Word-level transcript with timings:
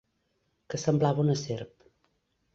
Que 0.73 0.79
semblava 0.85 1.23
una 1.27 1.37
serp. 1.43 1.89